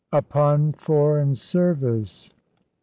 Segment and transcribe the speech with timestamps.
[0.11, 2.33] UPON FOREIGN SERVICE.